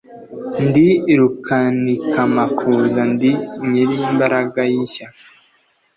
Ndi 0.65 0.87
Rukanikamakuza 1.19 3.01
Ndi 3.13 3.31
Nyirimbaraga 3.69 4.61
y' 4.71 4.79
ishyaka 4.85 5.23